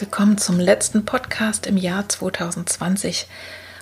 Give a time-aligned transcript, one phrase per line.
[0.00, 3.26] Willkommen zum letzten Podcast im Jahr 2020.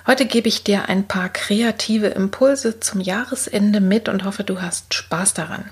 [0.05, 4.93] Heute gebe ich dir ein paar kreative Impulse zum Jahresende mit und hoffe, du hast
[4.93, 5.63] Spaß daran.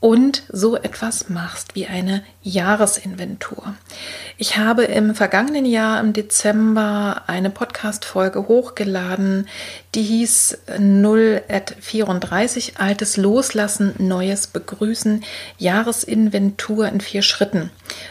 [0.00, 3.74] und so etwas machst wie eine Jahresinventur.
[4.36, 9.48] Ich habe im vergangenen Jahr im Dezember eine Podcast-Folge hochgeladen,
[9.96, 15.24] die hieß 0 at 34 Altes Loslassen, Neues Begrüßen,
[15.58, 17.70] Jahresinventur in vier Schritten.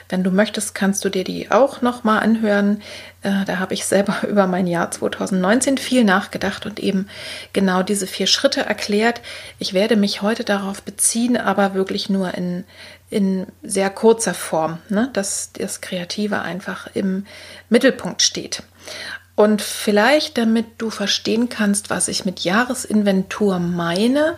[0.09, 2.81] Wenn du möchtest, kannst du dir die auch nochmal anhören.
[3.23, 7.07] Äh, da habe ich selber über mein Jahr 2019 viel nachgedacht und eben
[7.53, 9.21] genau diese vier Schritte erklärt.
[9.59, 12.63] Ich werde mich heute darauf beziehen, aber wirklich nur in,
[13.09, 15.09] in sehr kurzer Form, ne?
[15.13, 17.25] dass das Kreative einfach im
[17.69, 18.63] Mittelpunkt steht.
[19.35, 24.35] Und vielleicht, damit du verstehen kannst, was ich mit Jahresinventur meine,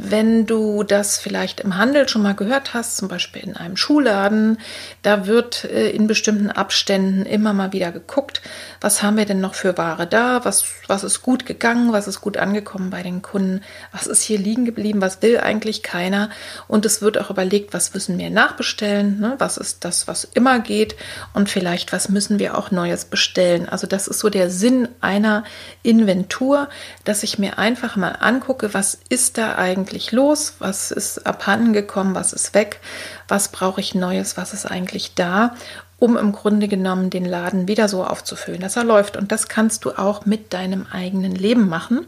[0.00, 4.58] wenn du das vielleicht im Handel schon mal gehört hast, zum Beispiel in einem Schuhladen,
[5.02, 8.40] da wird äh, in bestimmten Abständen immer mal wieder geguckt,
[8.80, 12.20] was haben wir denn noch für Ware da, was, was ist gut gegangen, was ist
[12.20, 13.62] gut angekommen bei den Kunden,
[13.92, 16.30] was ist hier liegen geblieben, was will eigentlich keiner.
[16.66, 19.34] Und es wird auch überlegt, was müssen wir nachbestellen, ne?
[19.38, 20.96] was ist das, was immer geht
[21.34, 23.68] und vielleicht, was müssen wir auch Neues bestellen.
[23.68, 25.44] Also das ist so der Sinn einer
[25.82, 26.68] Inventur,
[27.04, 30.54] dass ich mir einfach mal angucke, was ist da eigentlich los?
[30.58, 32.14] Was ist abhanden gekommen?
[32.14, 32.80] Was ist weg?
[33.26, 34.36] Was brauche ich Neues?
[34.36, 35.54] Was ist eigentlich da?
[35.98, 39.16] Um im Grunde genommen den Laden wieder so aufzufüllen, dass er läuft.
[39.16, 42.06] Und das kannst du auch mit deinem eigenen Leben machen.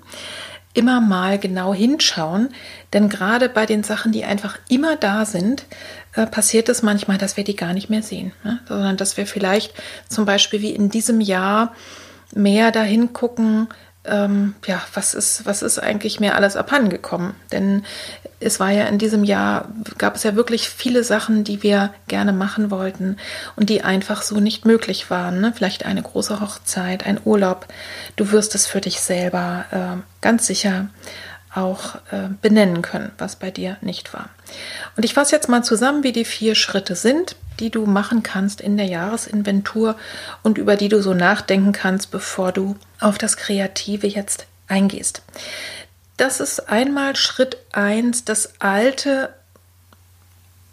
[0.73, 2.51] Immer mal genau hinschauen,
[2.93, 5.65] denn gerade bei den Sachen, die einfach immer da sind,
[6.15, 8.61] äh, passiert es manchmal, dass wir die gar nicht mehr sehen, ne?
[8.69, 9.75] sondern dass wir vielleicht
[10.09, 11.75] zum Beispiel wie in diesem Jahr
[12.33, 13.67] mehr dahin gucken,
[14.10, 17.34] ähm, ja, was ist, was ist eigentlich mir alles abhandengekommen?
[17.53, 17.84] Denn
[18.41, 22.32] es war ja in diesem Jahr, gab es ja wirklich viele Sachen, die wir gerne
[22.32, 23.16] machen wollten
[23.56, 25.41] und die einfach so nicht möglich waren.
[25.41, 25.53] Ne?
[25.54, 27.66] Vielleicht eine große Hochzeit, ein Urlaub.
[28.16, 30.88] Du wirst es für dich selber äh, ganz sicher
[31.54, 34.31] auch äh, benennen können, was bei dir nicht war.
[34.97, 38.60] Und ich fasse jetzt mal zusammen, wie die vier Schritte sind, die du machen kannst
[38.60, 39.97] in der Jahresinventur
[40.43, 45.22] und über die du so nachdenken kannst, bevor du auf das Kreative jetzt eingehst.
[46.16, 49.32] Das ist einmal Schritt eins, das Alte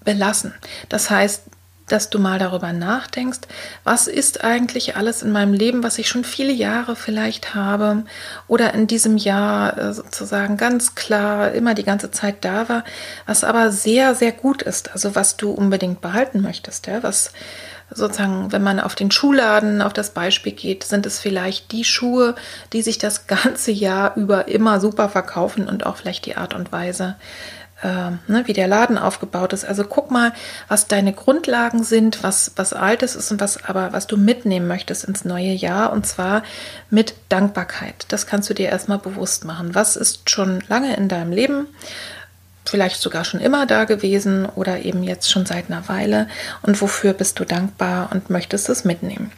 [0.04, 0.54] belassen.
[0.90, 1.44] Das heißt,
[1.88, 3.40] dass du mal darüber nachdenkst,
[3.84, 8.04] was ist eigentlich alles in meinem Leben, was ich schon viele Jahre vielleicht habe
[8.48, 12.84] oder in diesem Jahr äh, sozusagen ganz klar immer die ganze Zeit da war,
[13.26, 17.32] was aber sehr, sehr gut ist, also was du unbedingt behalten möchtest, ja, was
[17.90, 22.36] sozusagen, wenn man auf den Schuhladen, auf das Beispiel geht, sind es vielleicht die Schuhe,
[22.74, 26.72] die sich das ganze Jahr über immer super verkaufen und auch vielleicht die Art und
[26.72, 27.16] Weise,
[27.84, 29.66] äh, ne, wie der Laden aufgebaut ist.
[29.66, 30.34] Also guck mal,
[30.68, 35.06] was deine Grundlagen sind, was, was Altes ist und was aber, was du mitnehmen möchtest
[35.06, 36.44] ins neue Jahr und zwar
[36.90, 38.06] mit Dankbarkeit.
[38.10, 39.76] Das kannst du dir erstmal bewusst machen.
[39.76, 41.68] Was ist schon lange in deinem Leben?
[42.66, 46.28] Vielleicht sogar schon immer da gewesen oder eben jetzt schon seit einer Weile
[46.64, 49.32] und wofür bist du dankbar und möchtest es mitnehmen.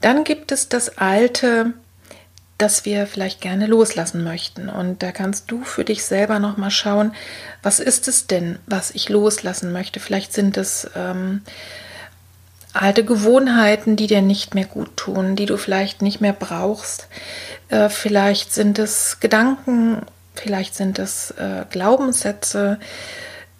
[0.00, 1.72] Dann gibt es das alte
[2.58, 4.68] das wir vielleicht gerne loslassen möchten.
[4.68, 7.14] Und da kannst du für dich selber nochmal schauen,
[7.62, 10.00] was ist es denn, was ich loslassen möchte?
[10.00, 11.42] Vielleicht sind es ähm,
[12.72, 17.08] alte Gewohnheiten, die dir nicht mehr gut tun, die du vielleicht nicht mehr brauchst.
[17.68, 20.02] Äh, vielleicht sind es Gedanken,
[20.34, 22.78] vielleicht sind es äh, Glaubenssätze.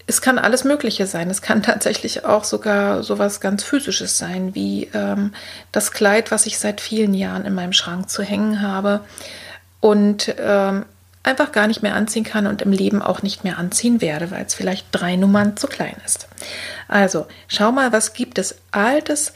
[0.08, 1.30] Es kann alles Mögliche sein.
[1.30, 5.32] Es kann tatsächlich auch sogar sowas ganz Physisches sein, wie ähm,
[5.70, 9.04] das Kleid, was ich seit vielen Jahren in meinem Schrank zu hängen habe
[9.80, 10.84] und ähm,
[11.22, 14.44] einfach gar nicht mehr anziehen kann und im Leben auch nicht mehr anziehen werde, weil
[14.44, 16.26] es vielleicht drei Nummern zu klein ist.
[16.88, 19.34] Also schau mal, was gibt es Altes,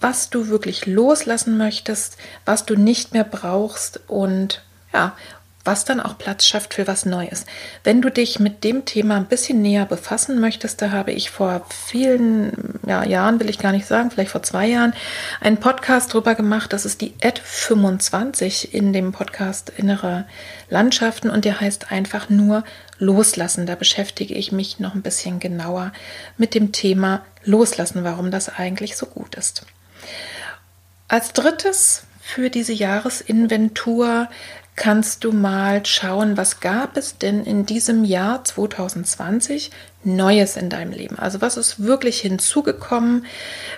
[0.00, 4.62] was du wirklich loslassen möchtest, was du nicht mehr brauchst und
[4.92, 5.16] ja,
[5.64, 7.46] was dann auch Platz schafft für was Neues.
[7.82, 11.66] Wenn du dich mit dem Thema ein bisschen näher befassen möchtest, da habe ich vor
[11.70, 14.92] vielen ja, Jahren, will ich gar nicht sagen, vielleicht vor zwei Jahren,
[15.40, 16.72] einen Podcast drüber gemacht.
[16.72, 20.26] Das ist die Ad 25 in dem Podcast Innere
[20.68, 22.64] Landschaften und der heißt einfach nur
[22.98, 23.66] Loslassen.
[23.66, 25.92] Da beschäftige ich mich noch ein bisschen genauer
[26.36, 29.64] mit dem Thema Loslassen, warum das eigentlich so gut ist.
[31.08, 34.28] Als drittes für diese Jahresinventur
[34.76, 39.70] kannst du mal schauen, was gab es denn in diesem Jahr 2020
[40.02, 41.18] Neues in deinem Leben?
[41.18, 43.26] Also was ist wirklich hinzugekommen?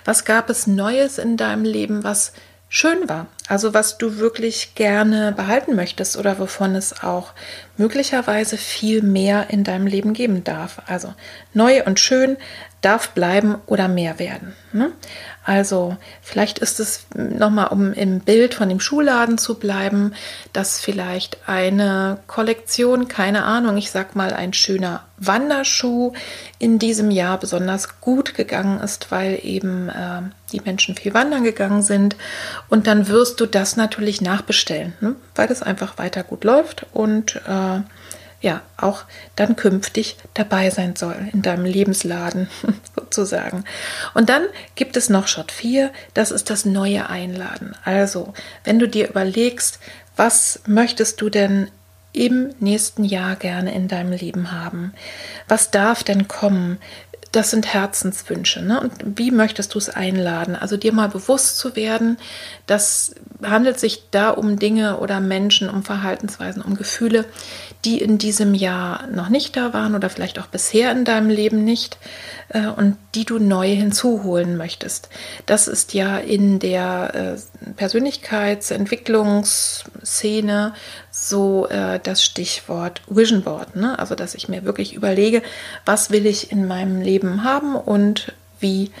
[0.05, 2.33] Was gab es Neues in deinem Leben, was
[2.69, 3.27] schön war?
[3.47, 7.33] Also was du wirklich gerne behalten möchtest oder wovon es auch
[7.77, 10.81] möglicherweise viel mehr in deinem Leben geben darf.
[10.87, 11.13] Also
[11.53, 12.37] neu und schön
[12.81, 14.53] darf bleiben oder mehr werden.
[14.71, 14.91] Ne?
[15.43, 20.13] Also vielleicht ist es nochmal, um im Bild von dem Schuhladen zu bleiben,
[20.53, 26.13] dass vielleicht eine Kollektion, keine Ahnung, ich sag mal ein schöner Wanderschuh
[26.59, 30.21] in diesem Jahr besonders gut gegangen ist, weil eben äh,
[30.51, 32.15] die Menschen viel wandern gegangen sind.
[32.69, 35.15] Und dann wirst du das natürlich nachbestellen, ne?
[35.33, 37.66] weil das einfach weiter gut läuft und äh,
[38.41, 39.03] ja auch
[39.35, 42.49] dann künftig dabei sein soll in deinem Lebensladen
[42.95, 43.63] sozusagen.
[44.13, 44.43] Und dann
[44.75, 47.75] gibt es noch Schritt 4, das ist das neue Einladen.
[47.83, 48.33] Also,
[48.63, 49.79] wenn du dir überlegst,
[50.15, 51.69] was möchtest du denn
[52.13, 54.93] im nächsten Jahr gerne in deinem Leben haben?
[55.47, 56.79] Was darf denn kommen?
[57.37, 58.63] Das sind Herzenswünsche.
[58.63, 58.81] Ne?
[58.81, 60.55] Und wie möchtest du es einladen?
[60.55, 62.17] Also dir mal bewusst zu werden,
[62.65, 63.13] das
[63.43, 67.25] handelt sich da um Dinge oder Menschen, um Verhaltensweisen, um Gefühle,
[67.85, 71.63] die in diesem Jahr noch nicht da waren oder vielleicht auch bisher in deinem Leben
[71.63, 71.99] nicht
[72.49, 75.09] äh, und die du neu hinzuholen möchtest.
[75.45, 77.35] Das ist ja in der äh,
[77.75, 80.73] Persönlichkeitsentwicklungsszene
[81.11, 83.75] so äh, das Stichwort Vision Board.
[83.75, 83.97] Ne?
[83.97, 85.41] Also, dass ich mir wirklich überlege,
[85.85, 88.91] was will ich in meinem Leben haben und wie,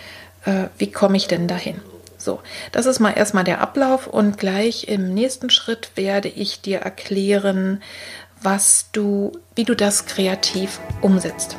[0.45, 1.81] äh, wie komme ich denn dahin?
[2.17, 2.41] So,
[2.71, 7.81] das ist mal erstmal der Ablauf und gleich im nächsten Schritt werde ich dir erklären,
[8.41, 11.55] was du, wie du das kreativ umsetzt.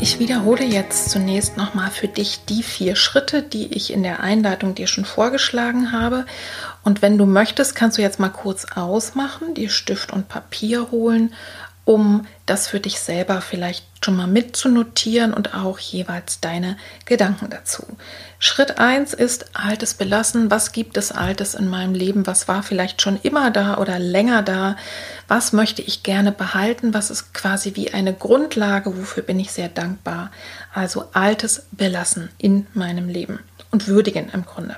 [0.00, 4.74] Ich wiederhole jetzt zunächst nochmal für dich die vier Schritte, die ich in der Einleitung
[4.74, 6.26] dir schon vorgeschlagen habe.
[6.84, 11.34] Und wenn du möchtest, kannst du jetzt mal kurz ausmachen, dir Stift und Papier holen
[11.84, 17.84] um das für dich selber vielleicht schon mal mitzunotieren und auch jeweils deine Gedanken dazu.
[18.38, 20.50] Schritt 1 ist Altes belassen.
[20.50, 22.26] Was gibt es Altes in meinem Leben?
[22.26, 24.76] Was war vielleicht schon immer da oder länger da?
[25.28, 26.92] Was möchte ich gerne behalten?
[26.92, 28.96] Was ist quasi wie eine Grundlage?
[28.98, 30.30] Wofür bin ich sehr dankbar?
[30.72, 34.76] Also Altes belassen in meinem Leben und würdigen im Grunde.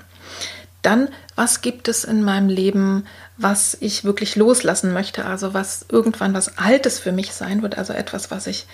[0.87, 6.33] Dann, was gibt es in meinem Leben, was ich wirklich loslassen möchte, also was irgendwann
[6.33, 8.69] was Altes für mich sein wird, also etwas, was ich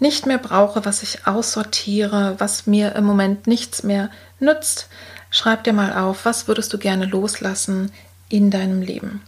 [0.00, 4.88] nicht mehr brauche, was ich aussortiere, was mir im Moment nichts mehr nützt.
[5.30, 7.92] Schreib dir mal auf, was würdest du gerne loslassen
[8.28, 9.22] in deinem Leben.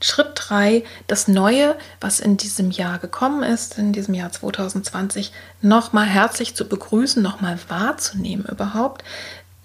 [0.00, 5.30] Schritt 3, das Neue, was in diesem Jahr gekommen ist, in diesem Jahr 2020,
[5.60, 9.04] nochmal herzlich zu begrüßen, nochmal wahrzunehmen überhaupt,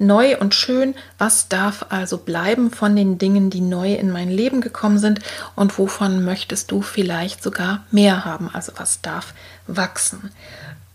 [0.01, 0.95] neu und schön.
[1.17, 5.19] Was darf also bleiben von den Dingen, die neu in mein Leben gekommen sind
[5.55, 8.49] und wovon möchtest du vielleicht sogar mehr haben?
[8.51, 9.33] Also was darf
[9.67, 10.31] wachsen?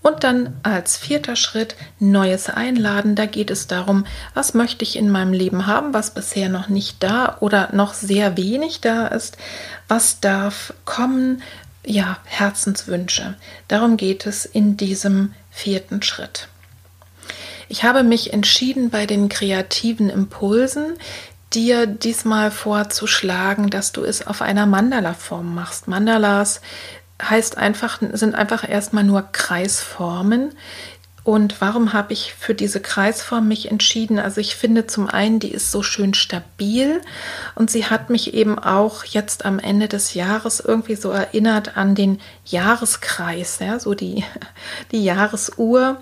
[0.02, 3.16] Und dann als vierter Schritt Neues einladen.
[3.16, 7.02] Da geht es darum, was möchte ich in meinem Leben haben, was bisher noch nicht
[7.02, 9.36] da oder noch sehr wenig da ist.
[9.88, 11.42] Was darf kommen?
[11.84, 13.34] Ja, Herzenswünsche.
[13.66, 16.46] Darum geht es in diesem vierten Schritt.
[17.68, 20.94] Ich habe mich entschieden, bei den kreativen Impulsen
[21.52, 25.88] dir diesmal vorzuschlagen, dass du es auf einer Mandala-Form machst.
[25.88, 26.60] Mandalas
[27.22, 30.52] heißt einfach, sind einfach erstmal nur Kreisformen
[31.26, 34.20] Und warum habe ich für diese Kreisform mich entschieden?
[34.20, 37.00] Also ich finde zum einen, die ist so schön stabil
[37.56, 41.96] und sie hat mich eben auch jetzt am Ende des Jahres irgendwie so erinnert an
[41.96, 44.22] den Jahreskreis, ja, so die,
[44.92, 46.00] die Jahresuhr.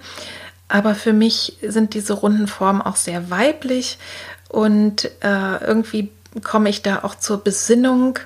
[0.69, 3.99] Aber für mich sind diese runden Formen auch sehr weiblich
[4.49, 6.11] und äh, irgendwie
[6.43, 8.19] komme ich da auch zur Besinnung.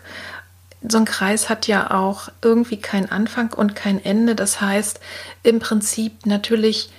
[0.86, 4.34] So ein Kreis hat ja auch irgendwie keinen Anfang und kein Ende.
[4.34, 5.00] Das heißt,
[5.42, 6.90] im Prinzip natürlich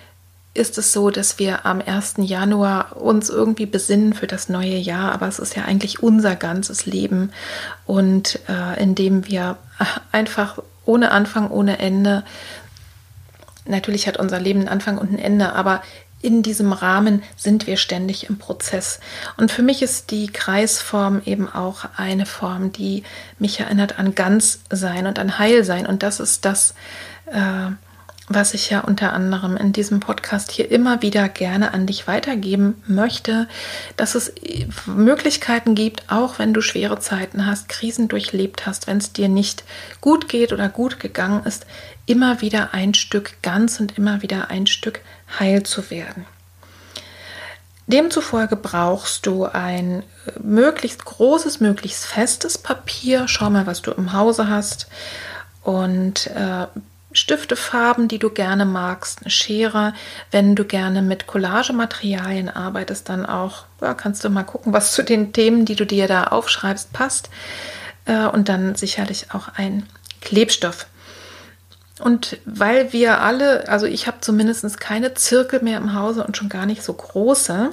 [0.54, 2.16] ist es so, dass wir am 1.
[2.18, 6.86] Januar uns irgendwie besinnen für das neue Jahr, aber es ist ja eigentlich unser ganzes
[6.86, 7.32] Leben
[7.86, 9.58] und äh, indem wir
[10.12, 12.24] einfach ohne Anfang, ohne Ende,
[13.70, 15.82] natürlich hat unser Leben einen Anfang und ein Ende, aber
[16.22, 19.00] in diesem Rahmen sind wir ständig im Prozess.
[19.38, 23.04] Und für mich ist die Kreisform eben auch eine Form, die
[23.38, 25.86] mich erinnert an Ganzsein und an Heilsein.
[25.86, 26.74] Und das ist das,
[27.28, 27.72] äh,
[28.30, 32.82] was ich ja unter anderem in diesem Podcast hier immer wieder gerne an dich weitergeben
[32.86, 33.48] möchte,
[33.98, 34.32] dass es
[34.86, 39.64] Möglichkeiten gibt, auch wenn du schwere Zeiten hast, Krisen durchlebt hast, wenn es dir nicht
[40.00, 41.66] gut geht oder gut gegangen ist,
[42.06, 45.02] immer wieder ein Stück ganz und immer wieder ein Stück
[45.40, 46.26] heil zu werden.
[47.88, 53.28] Demzufolge brauchst du ein äh, möglichst großes, möglichst festes Papier.
[53.28, 54.88] Schau mal, was du im Hause hast.
[55.64, 56.68] Und äh,
[57.20, 59.94] Stiftefarben, die du gerne magst, eine Schere.
[60.32, 65.04] Wenn du gerne mit Collagematerialien arbeitest, dann auch, ja, kannst du mal gucken, was zu
[65.04, 67.30] den Themen, die du dir da aufschreibst, passt.
[68.06, 69.86] Äh, und dann sicherlich auch ein
[70.22, 70.88] Klebstoff.
[72.00, 76.48] Und weil wir alle, also ich habe zumindest keine Zirkel mehr im Hause und schon
[76.48, 77.72] gar nicht so große,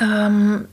[0.00, 0.68] ähm,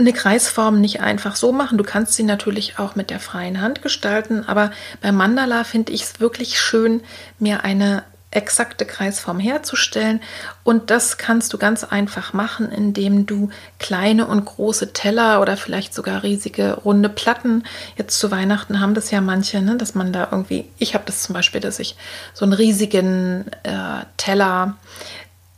[0.00, 1.78] eine Kreisform nicht einfach so machen.
[1.78, 6.02] Du kannst sie natürlich auch mit der freien Hand gestalten, aber bei Mandala finde ich
[6.02, 7.02] es wirklich schön,
[7.38, 10.20] mir eine exakte Kreisform herzustellen.
[10.62, 15.94] Und das kannst du ganz einfach machen, indem du kleine und große Teller oder vielleicht
[15.94, 17.64] sogar riesige runde Platten,
[17.96, 21.22] jetzt zu Weihnachten haben das ja manche, ne, dass man da irgendwie, ich habe das
[21.22, 21.96] zum Beispiel, dass ich
[22.32, 24.76] so einen riesigen äh, Teller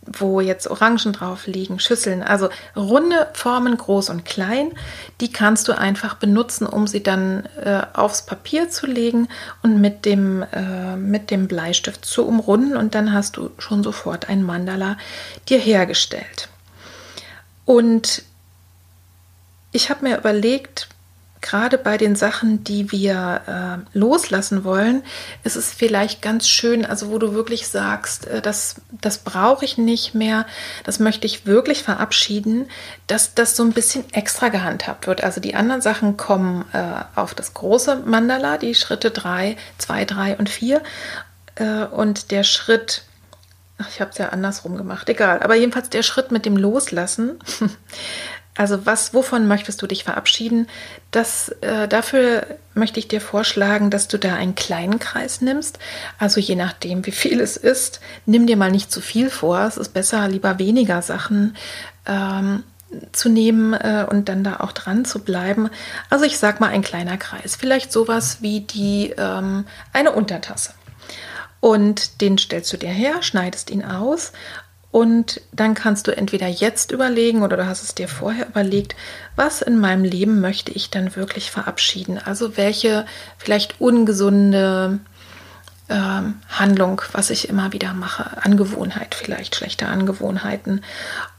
[0.04, 4.72] wo jetzt Orangen drauf liegen, Schüsseln, also runde Formen, groß und klein,
[5.20, 9.28] die kannst du einfach benutzen, um sie dann äh, aufs Papier zu legen
[9.62, 14.28] und mit dem, äh, mit dem Bleistift zu umrunden und dann hast du schon sofort
[14.28, 14.96] ein Mandala
[15.48, 16.48] dir hergestellt.
[17.64, 18.24] Und
[19.70, 20.88] ich habe mir überlegt,
[21.42, 25.02] gerade bei den Sachen, die wir äh, loslassen wollen,
[25.44, 29.76] ist es vielleicht ganz schön, also wo du wirklich sagst, äh, das, das brauche ich
[29.76, 30.46] nicht mehr,
[30.84, 32.70] das möchte ich wirklich verabschieden,
[33.08, 35.22] dass das so ein bisschen extra gehandhabt wird.
[35.22, 40.36] Also die anderen Sachen kommen äh, auf das große Mandala, die Schritte 3, 2, 3
[40.36, 40.80] und 4.
[41.56, 43.02] Äh, und der Schritt,
[43.90, 47.38] ich habe es ja andersrum gemacht, egal, aber jedenfalls der Schritt mit dem Loslassen.
[48.54, 50.68] Also was, wovon möchtest du dich verabschieden?
[51.10, 55.78] Das, äh, dafür möchte ich dir vorschlagen, dass du da einen kleinen Kreis nimmst.
[56.18, 59.60] Also je nachdem, wie viel es ist, nimm dir mal nicht zu viel vor.
[59.60, 61.56] Es ist besser, lieber weniger Sachen
[62.06, 62.62] ähm,
[63.12, 65.70] zu nehmen äh, und dann da auch dran zu bleiben.
[66.10, 67.56] Also ich sag mal ein kleiner Kreis.
[67.56, 70.74] Vielleicht sowas wie die ähm, eine Untertasse.
[71.60, 74.32] Und den stellst du dir her, schneidest ihn aus
[74.92, 78.94] und dann kannst du entweder jetzt überlegen oder du hast es dir vorher überlegt,
[79.34, 82.20] was in meinem Leben möchte ich dann wirklich verabschieden?
[82.22, 83.06] Also welche
[83.38, 85.00] vielleicht ungesunde
[85.88, 90.84] ähm, Handlung, was ich immer wieder mache, Angewohnheit vielleicht, schlechte Angewohnheiten.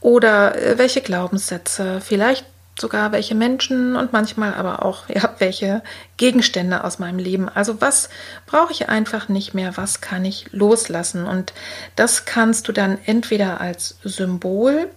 [0.00, 2.44] Oder äh, welche Glaubenssätze, vielleicht
[2.78, 5.82] sogar welche Menschen und manchmal aber auch ja, welche
[6.16, 7.48] Gegenstände aus meinem Leben.
[7.48, 8.08] Also was
[8.46, 11.24] brauche ich einfach nicht mehr, was kann ich loslassen?
[11.24, 11.52] Und
[11.96, 14.90] das kannst du dann entweder als Symbol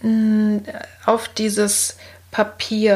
[0.00, 0.62] mh, mm,
[1.06, 1.96] auf dieses
[2.30, 2.94] Papier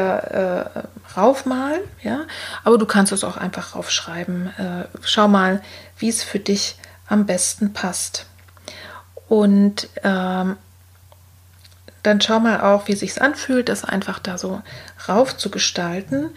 [0.77, 2.27] äh, raufmalen, ja,
[2.65, 4.49] aber du kannst es auch einfach raufschreiben.
[4.59, 5.63] Äh, schau mal,
[5.99, 6.77] wie es für dich
[7.09, 8.27] am besten passt.
[9.29, 10.57] Und ähm,
[12.03, 14.63] dann schau mal auch, wie sich's anfühlt, das einfach da so
[15.09, 16.31] rauf zu gestalten.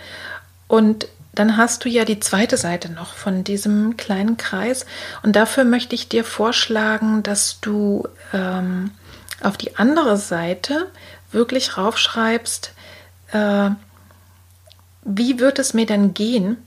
[0.67, 4.86] Und dann hast du ja die zweite Seite noch von diesem kleinen Kreis.
[5.22, 8.91] Und dafür möchte ich dir vorschlagen, dass du ähm,
[9.41, 10.88] auf die andere Seite
[11.31, 12.74] wirklich raufschreibst,
[13.31, 13.69] äh,
[15.03, 16.57] wie wird es mir denn gehen,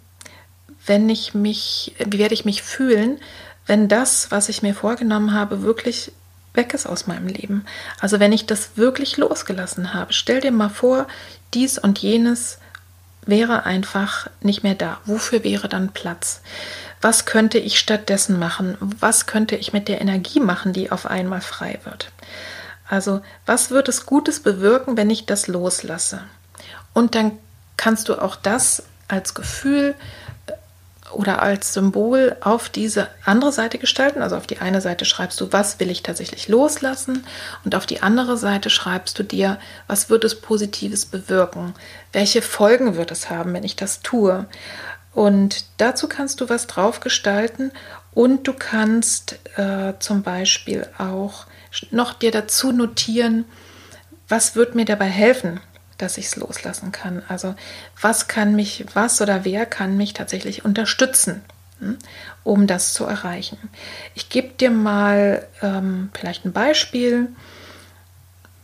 [0.87, 3.19] wenn ich mich, wie werde ich mich fühlen,
[3.67, 6.13] wenn das, was ich mir vorgenommen habe, wirklich
[6.55, 7.65] weg ist aus meinem Leben.
[8.01, 11.07] Also wenn ich das wirklich losgelassen habe, stell dir mal vor,
[11.55, 12.59] dies und jenes
[13.27, 14.99] wäre einfach nicht mehr da.
[15.05, 16.41] Wofür wäre dann Platz?
[17.01, 18.77] Was könnte ich stattdessen machen?
[18.81, 22.11] Was könnte ich mit der Energie machen, die auf einmal frei wird?
[22.89, 26.23] Also, was wird es Gutes bewirken, wenn ich das loslasse?
[26.95, 27.33] Und dann
[27.77, 29.95] kannst du auch das als Gefühl
[31.13, 34.23] oder als Symbol auf diese andere Seite gestalten.
[34.23, 37.27] Also auf die eine Seite schreibst du, was will ich tatsächlich loslassen
[37.65, 41.75] und auf die andere Seite schreibst du dir, was wird es Positives bewirken?
[42.13, 44.47] Welche Folgen wird es haben, wenn ich das tue?
[45.15, 47.73] Und dazu kannst du was drauf gestalten
[48.13, 51.47] und du kannst äh, zum Beispiel auch
[51.91, 53.45] noch dir dazu notieren,
[54.29, 55.61] was wird mir dabei helfen,
[55.99, 57.23] dass ich es loslassen kann.
[57.29, 57.55] Also
[58.01, 61.43] was kann mich, was oder wer kann mich tatsächlich unterstützen,
[61.81, 61.99] hm,
[62.45, 63.59] um das zu erreichen.
[64.15, 67.29] Ich gebe dir mal ähm, vielleicht ein Beispiel.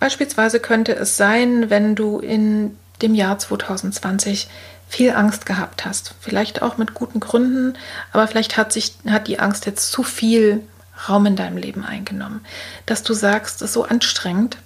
[0.01, 4.49] Beispielsweise könnte es sein, wenn du in dem Jahr 2020
[4.89, 7.77] viel Angst gehabt hast, vielleicht auch mit guten Gründen,
[8.13, 10.63] aber vielleicht hat sich hat die Angst jetzt zu viel
[11.09, 12.45] Raum in deinem Leben eingenommen,
[12.87, 14.57] dass du sagst, es ist so anstrengend,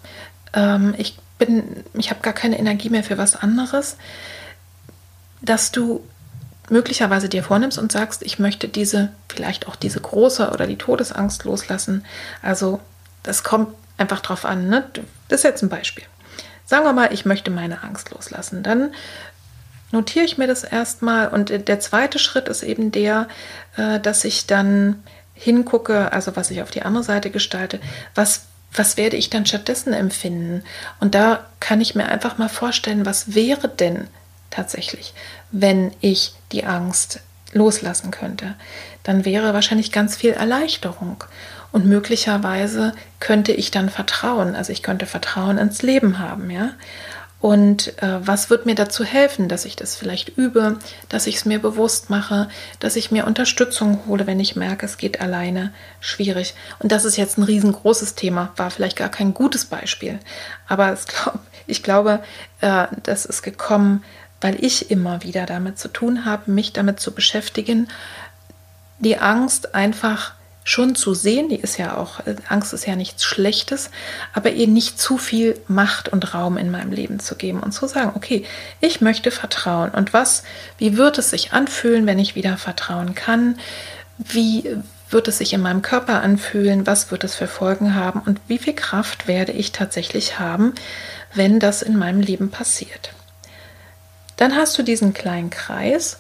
[0.53, 3.97] ähm, ich bin, ich habe gar keine Energie mehr für was anderes,
[5.41, 6.05] dass du
[6.71, 11.45] möglicherweise dir vornimmst und sagst, ich möchte diese, vielleicht auch diese große oder die Todesangst
[11.45, 12.05] loslassen.
[12.43, 12.81] Also
[13.23, 14.69] das kommt einfach drauf an.
[14.69, 14.85] Ne?
[15.29, 16.05] Das ist jetzt ein Beispiel.
[16.67, 18.63] Sagen wir mal, ich möchte meine Angst loslassen.
[18.63, 18.93] Dann
[19.91, 23.29] notiere ich mir das erstmal und der zweite Schritt ist eben der,
[23.77, 25.03] äh, dass ich dann
[25.33, 27.81] hingucke, also was ich auf die andere Seite gestalte,
[28.15, 30.63] was was werde ich dann stattdessen empfinden?
[31.01, 34.09] Und da kann ich mir einfach mal vorstellen, was wäre denn
[34.51, 35.15] tatsächlich,
[35.51, 37.21] wenn ich die Angst
[37.53, 38.55] loslassen könnte?
[39.03, 41.25] Dann wäre wahrscheinlich ganz viel Erleichterung.
[41.71, 46.71] Und möglicherweise könnte ich dann Vertrauen, also ich könnte Vertrauen ins Leben haben, ja.
[47.41, 50.79] Und äh, was wird mir dazu helfen, dass ich das vielleicht übe,
[51.09, 52.49] dass ich es mir bewusst mache,
[52.81, 56.55] dass ich mir Unterstützung hole, wenn ich merke, es geht alleine schwierig.
[56.81, 60.19] Und das ist jetzt ein riesengroßes Thema, war vielleicht gar kein gutes Beispiel.
[60.67, 62.25] Aber glaub, ich glaube,
[62.61, 64.03] äh, das ist gekommen,
[64.41, 67.89] weil ich immer wieder damit zu tun habe, mich damit zu beschäftigen,
[68.99, 70.33] die Angst einfach
[70.69, 73.91] schon zu sehen, die ist ja auch, äh, Angst ist ja nichts Schlechtes,
[74.35, 77.87] aber ihr nicht zu viel Macht und Raum in meinem Leben zu geben und zu
[77.89, 78.45] sagen, okay,
[78.81, 80.43] ich möchte vertrauen und was,
[80.77, 83.59] wie wird es sich anfühlen, wenn ich wieder vertrauen kann?
[84.19, 84.77] Wie
[85.09, 86.87] wird es sich in meinem Körper anfühlen?
[86.87, 88.21] Was wird es für Folgen haben?
[88.21, 90.75] Und wie viel Kraft werde ich tatsächlich haben,
[91.35, 93.15] wenn das in meinem Leben passiert?
[94.37, 96.19] Dann hast du diesen kleinen Kreis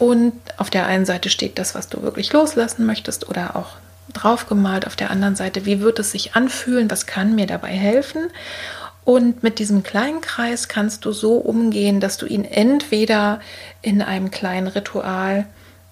[0.00, 3.76] und auf der einen Seite steht das, was du wirklich loslassen möchtest oder auch
[4.14, 4.86] draufgemalt.
[4.86, 6.90] Auf der anderen Seite, wie wird es sich anfühlen?
[6.90, 8.30] Was kann mir dabei helfen?
[9.04, 13.40] Und mit diesem kleinen Kreis kannst du so umgehen, dass du ihn entweder
[13.82, 15.44] in einem kleinen Ritual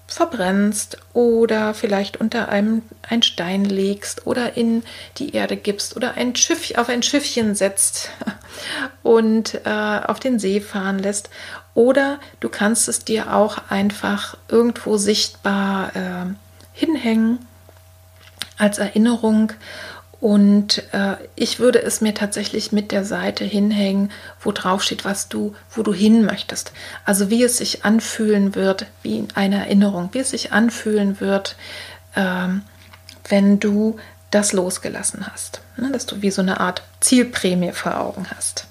[0.07, 4.81] verbrennst oder vielleicht unter einem ein Stein legst oder in
[5.19, 8.09] die Erde gibst oder ein Schiff auf ein Schiffchen setzt
[9.03, 11.29] und äh, auf den See fahren lässt
[11.79, 16.25] oder du kannst es dir auch einfach irgendwo sichtbar äh,
[16.73, 17.39] hinhängen
[18.57, 19.53] als Erinnerung.
[20.19, 24.11] Und äh, ich würde es mir tatsächlich mit der Seite hinhängen,
[24.41, 26.73] wo drauf steht, was du, wo du hin möchtest.
[27.05, 31.55] Also wie es sich anfühlen wird, wie eine Erinnerung, wie es sich anfühlen wird,
[32.13, 32.63] ähm,
[33.29, 33.97] wenn du
[34.31, 35.61] das losgelassen hast.
[35.77, 35.93] Ne?
[35.93, 38.67] Dass du wie so eine Art Zielprämie vor Augen hast.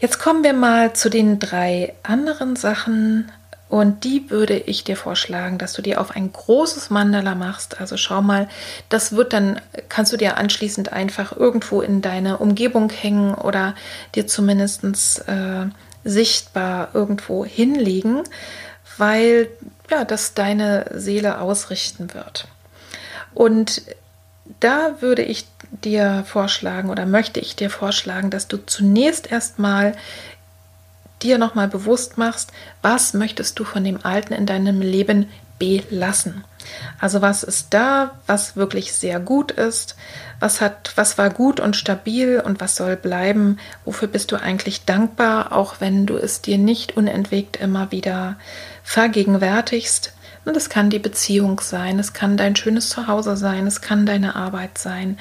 [0.00, 3.32] Jetzt kommen wir mal zu den drei anderen Sachen
[3.68, 7.80] und die würde ich dir vorschlagen, dass du dir auf ein großes Mandala machst.
[7.80, 8.48] Also schau mal,
[8.88, 13.74] das wird dann, kannst du dir anschließend einfach irgendwo in deine Umgebung hängen oder
[14.14, 14.84] dir zumindest
[15.28, 15.66] äh,
[16.04, 18.22] sichtbar irgendwo hinlegen,
[18.96, 19.48] weil
[19.90, 22.46] ja, das deine Seele ausrichten wird.
[23.34, 23.82] Und
[24.60, 29.94] da würde ich dir vorschlagen oder möchte ich dir vorschlagen, dass du zunächst erstmal
[31.22, 32.52] dir nochmal bewusst machst,
[32.82, 35.28] was möchtest du von dem Alten in deinem Leben
[35.58, 36.44] belassen.
[37.00, 39.96] Also was ist da, was wirklich sehr gut ist,
[40.38, 44.84] was hat, was war gut und stabil und was soll bleiben, wofür bist du eigentlich
[44.84, 48.36] dankbar, auch wenn du es dir nicht unentwegt immer wieder
[48.84, 50.12] vergegenwärtigst.
[50.48, 54.34] Und es kann die Beziehung sein, es kann dein schönes Zuhause sein, es kann deine
[54.34, 55.18] Arbeit sein,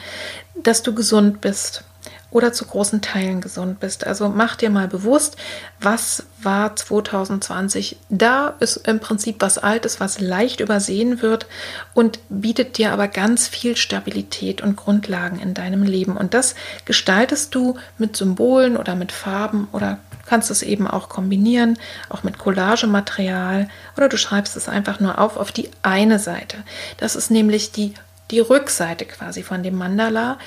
[0.55, 1.83] dass du gesund bist
[2.31, 4.07] oder zu großen Teilen gesund bist.
[4.07, 5.35] Also mach dir mal bewusst,
[5.81, 7.97] was war 2020.
[8.07, 11.45] Da ist im Prinzip was Altes, was leicht übersehen wird
[11.93, 16.15] und bietet dir aber ganz viel Stabilität und Grundlagen in deinem Leben.
[16.15, 21.77] Und das gestaltest du mit Symbolen oder mit Farben oder kannst es eben auch kombinieren,
[22.09, 26.57] auch mit Collagematerial oder du schreibst es einfach nur auf auf die eine Seite.
[26.97, 27.93] Das ist nämlich die,
[28.31, 30.37] die Rückseite quasi von dem Mandala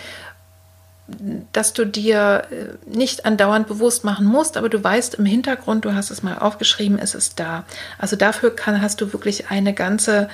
[1.52, 5.94] dass du dir äh, nicht andauernd bewusst machen musst, aber du weißt im Hintergrund, du
[5.94, 7.64] hast es mal aufgeschrieben, es ist da.
[7.98, 10.28] Also dafür kann, hast du wirklich eine ganze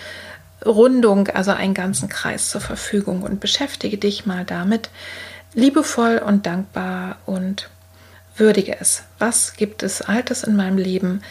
[0.65, 4.91] Rundung, also einen ganzen Kreis zur Verfügung und beschäftige dich mal damit
[5.55, 7.69] liebevoll und dankbar und
[8.37, 9.05] würdige es.
[9.19, 11.23] Was gibt es Altes in meinem Leben,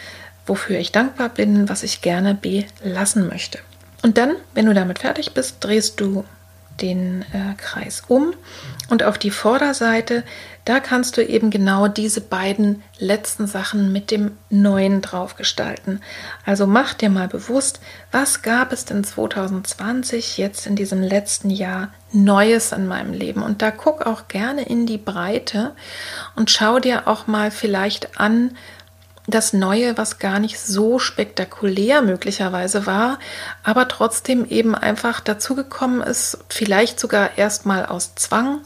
[0.46, 3.58] wofür ich dankbar bin, was ich gerne belassen möchte?
[4.02, 6.24] Und dann, wenn du damit fertig bist, drehst du
[6.80, 8.34] den äh, Kreis um
[8.88, 10.22] und auf die Vorderseite,
[10.66, 16.00] da kannst du eben genau diese beiden letzten Sachen mit dem Neuen drauf gestalten.
[16.44, 17.78] Also mach dir mal bewusst,
[18.10, 23.44] was gab es denn 2020 jetzt in diesem letzten Jahr Neues in meinem Leben?
[23.44, 25.76] Und da guck auch gerne in die Breite
[26.34, 28.50] und schau dir auch mal vielleicht an,
[29.28, 33.18] das Neue, was gar nicht so spektakulär möglicherweise war,
[33.64, 38.60] aber trotzdem eben einfach dazugekommen ist, vielleicht sogar erstmal aus Zwang,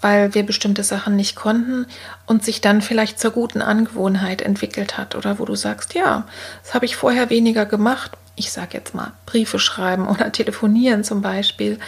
[0.00, 1.86] weil wir bestimmte Sachen nicht konnten
[2.26, 6.26] und sich dann vielleicht zur guten Angewohnheit entwickelt hat oder wo du sagst, ja,
[6.62, 8.12] das habe ich vorher weniger gemacht.
[8.36, 11.78] Ich sage jetzt mal Briefe schreiben oder telefonieren zum Beispiel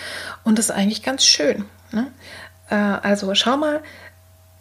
[0.45, 1.65] und das ist eigentlich ganz schön.
[1.91, 2.09] Ne?
[2.69, 3.81] Äh, also schau mal,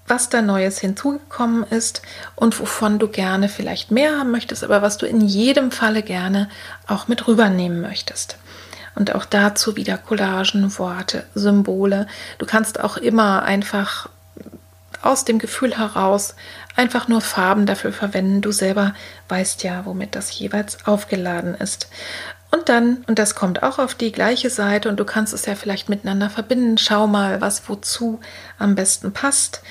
[0.08, 2.02] was da Neues hinzugekommen ist
[2.36, 6.50] und wovon du gerne vielleicht mehr haben möchtest, aber was du in jedem Falle gerne
[6.88, 8.38] auch mit rübernehmen möchtest.
[8.96, 12.08] Und auch dazu wieder Collagen, Worte, Symbole.
[12.38, 14.10] Du kannst auch immer einfach
[15.02, 16.36] aus dem Gefühl heraus
[16.76, 18.42] einfach nur Farben dafür verwenden.
[18.42, 18.94] Du selber
[19.30, 21.90] weißt ja, womit das jeweils aufgeladen ist.
[22.52, 25.56] Und dann, und das kommt auch auf die gleiche Seite und du kannst es ja
[25.56, 26.78] vielleicht miteinander verbinden.
[26.78, 28.20] Schau mal, was wozu
[28.60, 29.62] am besten passt.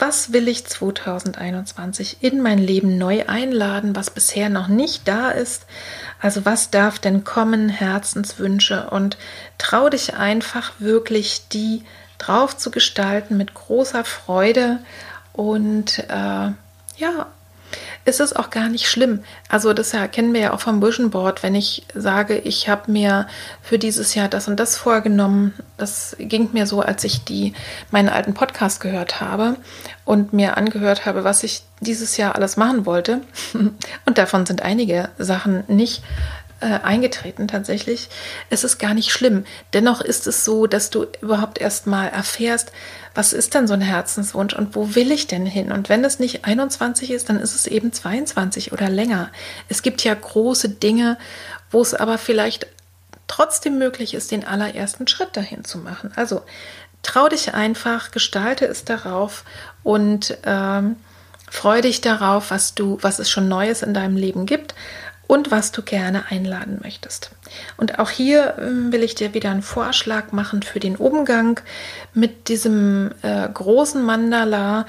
[0.00, 5.66] Was will ich 2021 in mein Leben neu einladen, was bisher noch nicht da ist?
[6.18, 9.18] Also was darf denn kommen, Herzenswünsche und
[9.58, 11.84] trau dich einfach wirklich, die
[12.16, 14.78] drauf zu gestalten mit großer Freude
[15.34, 16.50] und äh,
[16.96, 17.26] ja,
[18.04, 19.22] ist es auch gar nicht schlimm.
[19.48, 23.26] Also das kennen wir ja auch vom Vision Board, wenn ich sage, ich habe mir
[23.62, 25.54] für dieses Jahr das und das vorgenommen.
[25.76, 27.54] Das ging mir so, als ich die
[27.90, 29.56] meinen alten Podcast gehört habe
[30.04, 33.20] und mir angehört habe, was ich dieses Jahr alles machen wollte.
[34.04, 36.02] Und davon sind einige Sachen nicht
[36.60, 38.08] äh, eingetreten tatsächlich.
[38.50, 39.44] Es ist gar nicht schlimm.
[39.72, 42.72] Dennoch ist es so, dass du überhaupt erst mal erfährst,
[43.14, 45.72] was ist denn so ein Herzenswunsch und wo will ich denn hin?
[45.72, 49.30] Und wenn es nicht 21 ist, dann ist es eben 22 oder länger.
[49.68, 51.18] Es gibt ja große Dinge,
[51.70, 52.66] wo es aber vielleicht
[53.26, 56.12] trotzdem möglich ist, den allerersten Schritt dahin zu machen.
[56.16, 56.42] Also
[57.02, 59.44] trau dich einfach, gestalte es darauf
[59.82, 60.96] und ähm,
[61.50, 64.74] freu dich darauf, was du, was es schon Neues in deinem Leben gibt
[65.30, 67.30] und was du gerne einladen möchtest.
[67.76, 71.60] Und auch hier äh, will ich dir wieder einen Vorschlag machen für den Umgang
[72.14, 74.86] mit diesem äh, großen Mandala.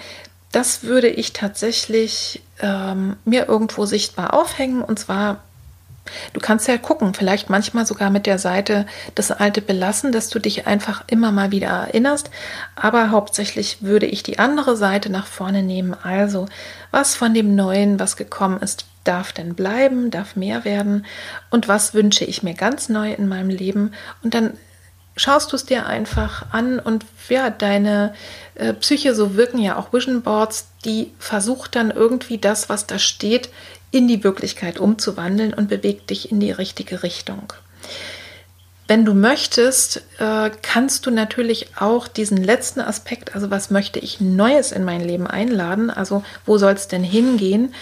[0.51, 5.43] Das würde ich tatsächlich ähm, mir irgendwo sichtbar aufhängen und zwar
[6.34, 10.39] Du kannst ja gucken, vielleicht manchmal sogar mit der Seite das Alte belassen, dass du
[10.39, 12.32] dich einfach immer mal wieder erinnerst.
[12.75, 15.95] Aber hauptsächlich würde ich die andere Seite nach vorne nehmen.
[16.01, 16.47] Also,
[16.89, 21.05] was von dem Neuen, was gekommen ist, darf denn bleiben, darf mehr werden?
[21.49, 23.93] Und was wünsche ich mir ganz neu in meinem Leben?
[24.23, 24.53] Und dann
[25.15, 28.13] schaust du es dir einfach an und ja, deine
[28.55, 32.97] äh, Psyche, so wirken ja auch Vision Boards, die versucht dann irgendwie das, was da
[32.97, 33.49] steht,
[33.91, 37.53] in die Wirklichkeit umzuwandeln und bewegt dich in die richtige Richtung.
[38.87, 44.19] Wenn du möchtest, äh, kannst du natürlich auch diesen letzten Aspekt, also was möchte ich
[44.19, 47.73] Neues in mein Leben einladen, also wo soll es denn hingehen,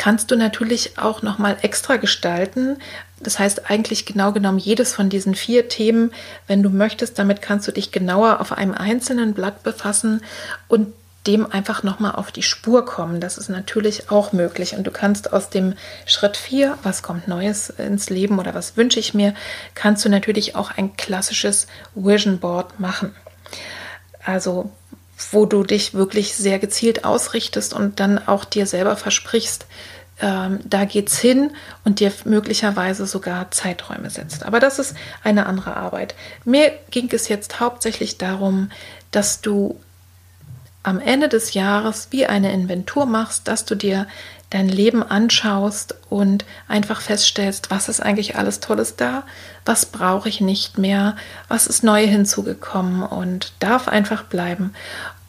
[0.00, 2.78] kannst du natürlich auch noch mal extra gestalten.
[3.22, 6.10] Das heißt eigentlich genau genommen jedes von diesen vier Themen,
[6.46, 10.22] wenn du möchtest, damit kannst du dich genauer auf einem einzelnen Blatt befassen
[10.68, 10.94] und
[11.26, 13.20] dem einfach noch mal auf die Spur kommen.
[13.20, 15.74] Das ist natürlich auch möglich und du kannst aus dem
[16.06, 19.34] Schritt 4, was kommt Neues ins Leben oder was wünsche ich mir,
[19.74, 23.14] kannst du natürlich auch ein klassisches Vision Board machen.
[24.24, 24.70] Also
[25.32, 29.66] wo du dich wirklich sehr gezielt ausrichtest und dann auch dir selber versprichst,
[30.20, 31.52] ähm, da geht's hin
[31.84, 34.44] und dir möglicherweise sogar Zeiträume setzt.
[34.44, 36.14] Aber das ist eine andere Arbeit.
[36.44, 38.70] Mir ging es jetzt hauptsächlich darum,
[39.10, 39.80] dass du
[40.82, 44.06] am Ende des Jahres wie eine Inventur machst, dass du dir
[44.50, 49.22] dein Leben anschaust und einfach feststellst, was ist eigentlich alles Tolles da,
[49.64, 51.16] was brauche ich nicht mehr,
[51.48, 54.74] was ist neu hinzugekommen und darf einfach bleiben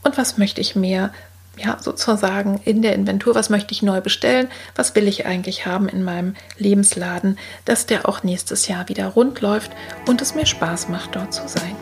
[0.03, 1.11] und was möchte ich mehr
[1.57, 5.89] ja, sozusagen in der Inventur, was möchte ich neu bestellen, was will ich eigentlich haben
[5.89, 9.71] in meinem Lebensladen, dass der auch nächstes Jahr wieder rund läuft
[10.07, 11.75] und es mir Spaß macht, dort zu sein.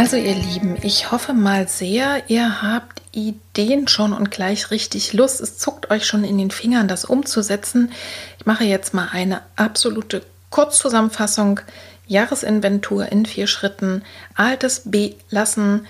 [0.00, 5.42] Also ihr Lieben, ich hoffe mal sehr, ihr habt Ideen schon und gleich richtig Lust.
[5.42, 7.92] Es zuckt euch schon in den Fingern, das umzusetzen.
[8.38, 11.60] Ich mache jetzt mal eine absolute Kurzzusammenfassung.
[12.06, 14.02] Jahresinventur in vier Schritten.
[14.34, 15.86] Altes belassen.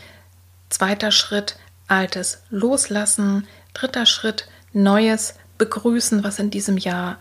[0.71, 1.55] Zweiter Schritt,
[1.87, 3.47] altes loslassen.
[3.75, 7.17] Dritter Schritt, neues begrüßen, was in diesem Jahr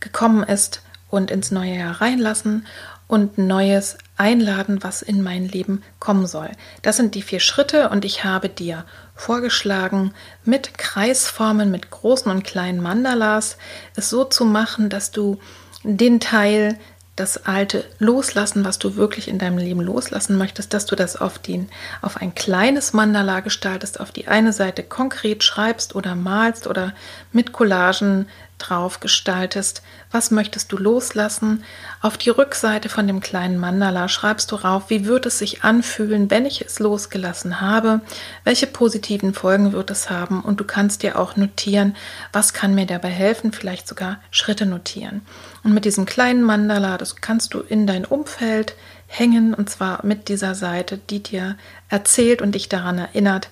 [0.00, 2.66] gekommen ist und ins neue Jahr reinlassen
[3.06, 6.50] und Neues einladen, was in mein Leben kommen soll.
[6.82, 10.12] Das sind die vier Schritte und ich habe dir vorgeschlagen,
[10.44, 13.56] mit Kreisformen, mit großen und kleinen Mandalas
[13.96, 15.38] es so zu machen, dass du
[15.82, 16.78] den Teil,
[17.16, 21.38] das Alte loslassen, was du wirklich in deinem Leben loslassen möchtest, dass du das auf,
[21.38, 21.68] den,
[22.02, 26.92] auf ein kleines Mandala gestaltest, auf die eine Seite konkret schreibst oder malst oder
[27.30, 28.26] mit Collagen
[28.68, 31.64] drauf gestaltest, was möchtest du loslassen.
[32.00, 36.30] Auf die Rückseite von dem kleinen Mandala schreibst du rauf, wie wird es sich anfühlen,
[36.30, 38.00] wenn ich es losgelassen habe,
[38.44, 41.96] welche positiven Folgen wird es haben und du kannst dir auch notieren,
[42.32, 45.22] was kann mir dabei helfen, vielleicht sogar Schritte notieren.
[45.62, 48.74] Und mit diesem kleinen Mandala, das kannst du in dein Umfeld
[49.06, 51.56] hängen und zwar mit dieser Seite, die dir
[51.88, 53.48] erzählt und dich daran erinnert,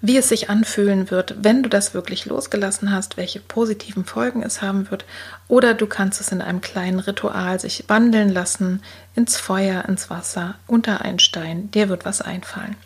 [0.00, 4.62] wie es sich anfühlen wird, wenn du das wirklich losgelassen hast, welche positiven Folgen es
[4.62, 5.04] haben wird.
[5.48, 8.82] Oder du kannst es in einem kleinen Ritual sich wandeln lassen,
[9.16, 11.70] ins Feuer, ins Wasser, unter einen Stein.
[11.72, 12.76] Dir wird was einfallen.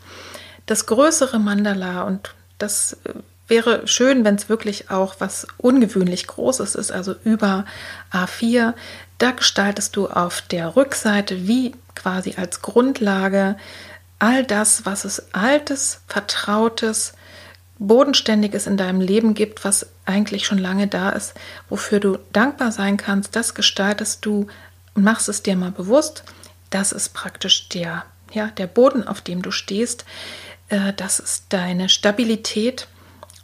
[0.65, 3.13] Das größere Mandala, und das äh,
[3.47, 7.67] wäre schön, wenn es wirklich auch was ungewöhnlich Großes ist, also über
[8.11, 8.73] A4.
[9.19, 13.57] Da gestaltest du auf der Rückseite wie quasi als Grundlage
[14.23, 17.15] all das, was es Altes, Vertrautes,
[17.81, 21.35] Bodenständiges in deinem Leben gibt, was eigentlich schon lange da ist,
[21.69, 24.47] wofür du dankbar sein kannst, das gestaltest du
[24.95, 26.23] und machst es dir mal bewusst.
[26.71, 30.05] Das ist praktisch der, ja, der Boden, auf dem du stehst.
[30.69, 32.87] Äh, das ist deine Stabilität.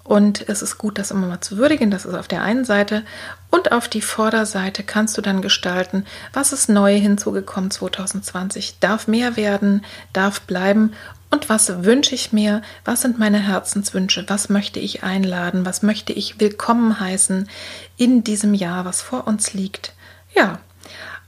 [0.05, 1.91] Und es ist gut, das immer mal zu würdigen.
[1.91, 3.05] Das ist auf der einen Seite.
[3.51, 8.79] Und auf die Vorderseite kannst du dann gestalten, was ist neu hinzugekommen 2020.
[8.79, 10.93] Darf mehr werden, darf bleiben.
[11.31, 12.63] Und was wünsche ich mir?
[12.85, 14.25] Was sind meine Herzenswünsche?
[14.29, 15.65] Was möchte ich einladen?
[15.65, 17.49] Was möchte ich willkommen heißen
[17.97, 19.95] in diesem Jahr, was vor uns liegt?
[20.35, 20.61] Ja,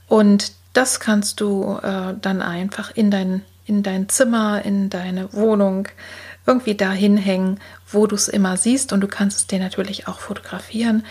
[0.07, 5.87] und das kannst du äh, dann einfach in dein, in dein Zimmer, in deine Wohnung,
[6.45, 10.19] irgendwie dahin hängen, wo du es immer siehst und du kannst es dir natürlich auch
[10.19, 11.05] fotografieren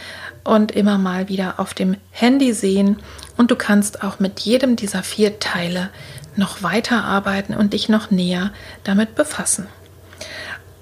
[0.45, 2.99] und immer mal wieder auf dem Handy sehen
[3.37, 5.91] und du kannst auch mit jedem dieser vier Teile
[6.37, 8.53] noch weiterarbeiten und dich noch näher
[8.85, 9.67] damit befassen.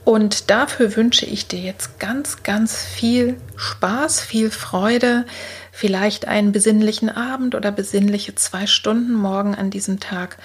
[0.04, 5.26] Und dafür wünsche ich dir jetzt ganz, ganz viel Spaß, viel Freude,
[5.70, 10.38] vielleicht einen besinnlichen Abend oder besinnliche zwei Stunden morgen an diesem Tag.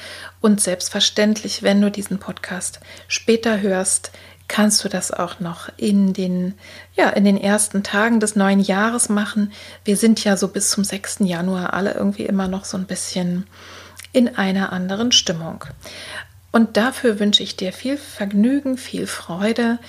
[0.44, 4.12] Und selbstverständlich, wenn du diesen Podcast später hörst,
[4.50, 6.56] kannst du das auch noch in den,
[6.96, 9.54] ja, in den ersten Tagen des neuen Jahres machen.
[9.86, 11.20] Wir sind ja so bis zum 6.
[11.20, 13.48] Januar alle irgendwie immer noch so ein bisschen
[14.12, 15.64] in einer anderen Stimmung.
[16.52, 19.80] Und dafür wünsche ich dir viel Vergnügen, viel Freude.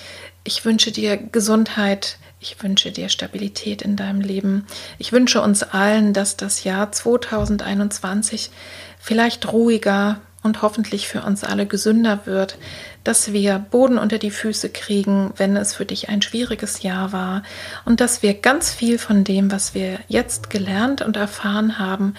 [0.45, 2.17] Ich wünsche dir Gesundheit.
[2.39, 4.65] Ich wünsche dir Stabilität in deinem Leben.
[4.99, 8.51] Ich wünsche uns allen, dass das Jahr 2021
[8.99, 12.57] vielleicht ruhiger, und hoffentlich für uns alle gesünder wird,
[13.03, 17.43] dass wir Boden unter die Füße kriegen, wenn es für dich ein schwieriges Jahr war
[17.83, 22.13] und dass wir ganz viel von dem, was wir jetzt gelernt und erfahren haben,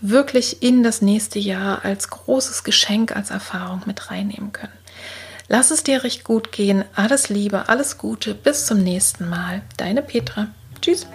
[0.00, 4.72] wirklich in das nächste Jahr als großes Geschenk, als Erfahrung mit reinnehmen können.
[5.48, 6.84] Lass es dir recht gut gehen.
[6.94, 8.34] Alles Liebe, alles Gute.
[8.34, 9.60] Bis zum nächsten Mal.
[9.76, 10.46] Deine Petra.
[10.80, 11.06] Tschüss.